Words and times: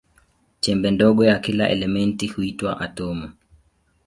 Chembe 0.61 0.91
ndogo 0.91 1.25
ya 1.25 1.39
kila 1.39 1.69
elementi 1.69 2.27
huitwa 2.27 2.79
atomu. 2.81 3.31